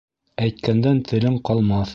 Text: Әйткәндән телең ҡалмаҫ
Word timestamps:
Әйткәндән 0.45 1.03
телең 1.13 1.39
ҡалмаҫ 1.51 1.89